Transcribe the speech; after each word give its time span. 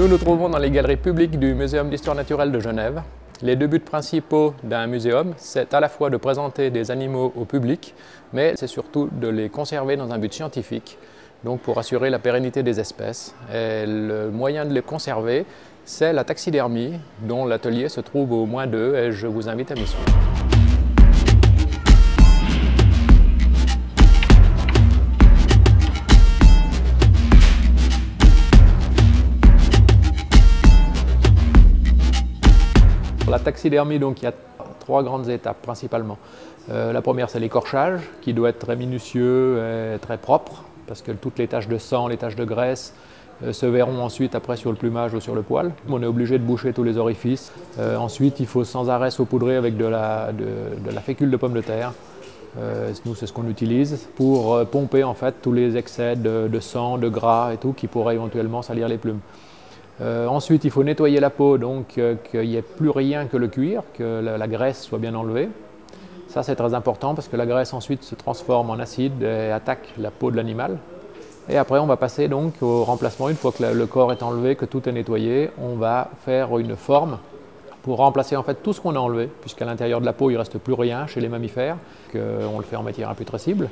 Nous 0.00 0.08
nous 0.08 0.16
trouvons 0.16 0.48
dans 0.48 0.58
les 0.58 0.70
galeries 0.70 0.96
publiques 0.96 1.38
du 1.38 1.52
Muséum 1.52 1.90
d'histoire 1.90 2.16
naturelle 2.16 2.50
de 2.50 2.58
Genève. 2.58 3.02
Les 3.42 3.54
deux 3.54 3.66
buts 3.66 3.80
principaux 3.80 4.54
d'un 4.62 4.86
muséum, 4.86 5.34
c'est 5.36 5.74
à 5.74 5.80
la 5.80 5.90
fois 5.90 6.08
de 6.08 6.16
présenter 6.16 6.70
des 6.70 6.90
animaux 6.90 7.34
au 7.36 7.44
public, 7.44 7.94
mais 8.32 8.54
c'est 8.56 8.66
surtout 8.66 9.10
de 9.12 9.28
les 9.28 9.50
conserver 9.50 9.96
dans 9.96 10.10
un 10.10 10.18
but 10.18 10.32
scientifique, 10.32 10.96
donc 11.44 11.60
pour 11.60 11.78
assurer 11.78 12.08
la 12.08 12.18
pérennité 12.18 12.62
des 12.62 12.80
espèces. 12.80 13.34
Et 13.52 13.84
le 13.86 14.30
moyen 14.30 14.64
de 14.64 14.72
les 14.72 14.82
conserver, 14.82 15.44
c'est 15.84 16.12
la 16.12 16.24
taxidermie, 16.24 16.92
dont 17.20 17.44
l'atelier 17.44 17.88
se 17.88 18.00
trouve 18.00 18.32
au 18.32 18.46
moins 18.46 18.66
deux, 18.66 18.94
et 18.94 19.12
je 19.12 19.26
vous 19.26 19.48
invite 19.48 19.70
à 19.70 19.74
m'y 19.74 19.86
suivre. 19.86 20.04
Pour 33.20 33.30
la 33.32 33.38
taxidermie, 33.38 33.98
donc, 33.98 34.22
il 34.22 34.24
y 34.24 34.28
a 34.28 34.32
trois 34.80 35.02
grandes 35.02 35.28
étapes 35.28 35.62
principalement. 35.62 36.18
Euh, 36.70 36.92
la 36.92 37.02
première, 37.02 37.30
c'est 37.30 37.40
l'écorchage, 37.40 38.00
qui 38.20 38.32
doit 38.32 38.50
être 38.50 38.58
très 38.58 38.76
minutieux 38.76 39.58
et 39.94 39.98
très 39.98 40.18
propre, 40.18 40.64
parce 40.86 41.02
que 41.02 41.12
toutes 41.12 41.38
les 41.38 41.46
taches 41.46 41.68
de 41.68 41.78
sang, 41.78 42.08
les 42.08 42.16
taches 42.16 42.36
de 42.36 42.44
graisse 42.44 42.94
se 43.52 43.66
verront 43.66 44.02
ensuite 44.02 44.34
après 44.34 44.56
sur 44.56 44.70
le 44.70 44.76
plumage 44.76 45.14
ou 45.14 45.20
sur 45.20 45.34
le 45.34 45.42
poil. 45.42 45.72
On 45.88 46.02
est 46.02 46.06
obligé 46.06 46.38
de 46.38 46.44
boucher 46.44 46.72
tous 46.72 46.84
les 46.84 46.98
orifices. 46.98 47.52
Euh, 47.78 47.96
ensuite, 47.96 48.40
il 48.40 48.46
faut 48.46 48.64
sans 48.64 48.90
arrêt 48.90 49.10
saupoudrer 49.10 49.56
avec 49.56 49.76
de 49.76 49.86
la, 49.86 50.30
fécule 51.02 51.30
de 51.30 51.36
pomme 51.36 51.54
de 51.54 51.60
terre. 51.60 51.92
nous, 53.06 53.14
c'est 53.14 53.26
ce 53.26 53.32
qu'on 53.32 53.48
utilise 53.48 54.08
pour 54.16 54.64
pomper 54.66 55.04
en 55.04 55.14
fait 55.14 55.36
tous 55.40 55.52
les 55.52 55.76
excès 55.76 56.16
de, 56.16 56.60
sang, 56.60 56.98
de 56.98 57.08
gras 57.08 57.52
et 57.54 57.56
tout 57.56 57.72
qui 57.72 57.86
pourraient 57.86 58.14
éventuellement 58.14 58.62
salir 58.62 58.88
les 58.88 58.98
plumes. 58.98 59.20
Euh, 60.00 60.26
ensuite, 60.26 60.64
il 60.64 60.70
faut 60.70 60.82
nettoyer 60.82 61.20
la 61.20 61.30
peau, 61.30 61.58
donc 61.58 61.98
euh, 61.98 62.14
qu'il 62.30 62.48
n'y 62.48 62.56
ait 62.56 62.62
plus 62.62 62.90
rien 62.90 63.26
que 63.26 63.36
le 63.36 63.48
cuir, 63.48 63.82
que 63.94 64.20
la, 64.20 64.48
graisse 64.48 64.82
soit 64.82 64.98
bien 64.98 65.14
enlevée. 65.14 65.48
Ça, 66.28 66.42
c'est 66.42 66.56
très 66.56 66.74
important 66.74 67.14
parce 67.14 67.28
que 67.28 67.36
la 67.36 67.44
graisse 67.44 67.74
ensuite 67.74 68.02
se 68.02 68.14
transforme 68.14 68.70
en 68.70 68.78
acide 68.78 69.22
et 69.22 69.50
attaque 69.50 69.92
la 69.98 70.10
peau 70.10 70.30
de 70.30 70.36
l'animal. 70.36 70.78
Et 71.50 71.56
après, 71.56 71.80
on 71.80 71.86
va 71.86 71.96
passer 71.96 72.28
donc 72.28 72.54
au 72.62 72.84
remplacement. 72.84 73.28
Une 73.28 73.34
fois 73.34 73.50
que 73.50 73.64
le 73.64 73.86
corps 73.86 74.12
est 74.12 74.22
enlevé, 74.22 74.54
que 74.54 74.64
tout 74.64 74.88
est 74.88 74.92
nettoyé, 74.92 75.50
on 75.60 75.74
va 75.74 76.08
faire 76.24 76.56
une 76.58 76.76
forme 76.76 77.18
pour 77.82 77.96
remplacer 77.96 78.36
en 78.36 78.42
fait 78.42 78.62
tout 78.62 78.72
ce 78.72 78.80
qu'on 78.80 78.94
a 78.94 78.98
enlevé, 78.98 79.28
puisqu'à 79.40 79.64
l'intérieur 79.64 80.00
de 80.00 80.06
la 80.06 80.12
peau, 80.12 80.30
il 80.30 80.34
ne 80.34 80.38
reste 80.38 80.58
plus 80.58 80.74
rien 80.74 81.06
chez 81.06 81.20
les 81.20 81.28
mammifères, 81.28 81.76
qu'on 82.12 82.58
le 82.58 82.64
fait 82.64 82.76
en 82.76 82.82
matière 82.82 83.08
imputrescible 83.08 83.68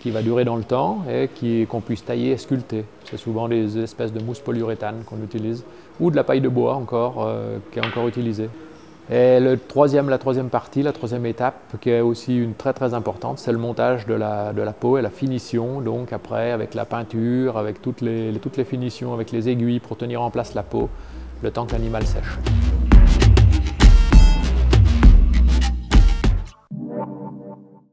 qui 0.00 0.10
va 0.10 0.22
durer 0.22 0.44
dans 0.44 0.56
le 0.56 0.62
temps 0.62 1.02
et 1.10 1.28
qu'on 1.66 1.80
puisse 1.80 2.04
tailler 2.04 2.30
et 2.30 2.36
sculpter. 2.36 2.84
C'est 3.10 3.16
souvent 3.16 3.48
des 3.48 3.78
espèces 3.78 4.12
de 4.12 4.22
mousse 4.22 4.40
polyuréthane 4.40 5.02
qu'on 5.04 5.20
utilise, 5.22 5.64
ou 6.00 6.10
de 6.10 6.16
la 6.16 6.24
paille 6.24 6.40
de 6.40 6.48
bois 6.48 6.74
encore, 6.74 7.26
euh, 7.26 7.58
qui 7.72 7.80
est 7.80 7.84
encore 7.84 8.06
utilisée. 8.06 8.48
Et 9.10 9.40
la 9.40 9.56
troisième 9.56 10.50
partie, 10.50 10.82
la 10.82 10.92
troisième 10.92 11.24
étape, 11.24 11.76
qui 11.80 11.88
est 11.88 12.02
aussi 12.02 12.36
une 12.36 12.54
très 12.54 12.74
très 12.74 12.92
importante, 12.92 13.38
c'est 13.38 13.52
le 13.52 13.58
montage 13.58 14.06
de 14.06 14.12
la, 14.12 14.52
de 14.52 14.60
la, 14.60 14.72
peau 14.72 14.98
et 14.98 15.02
la 15.02 15.08
finition. 15.08 15.80
Donc 15.80 16.12
après, 16.12 16.52
avec 16.52 16.74
la 16.74 16.84
peinture, 16.84 17.56
avec 17.56 17.80
toutes 17.80 18.02
les, 18.02 18.32
toutes 18.42 18.58
les 18.58 18.64
finitions, 18.64 19.14
avec 19.14 19.32
les 19.32 19.48
aiguilles 19.48 19.80
pour 19.80 19.96
tenir 19.96 20.20
en 20.20 20.30
place 20.30 20.54
la 20.54 20.62
peau, 20.62 20.90
le 21.42 21.50
temps 21.50 21.64
que 21.64 21.72
l'animal 21.72 22.06
sèche. 22.06 22.38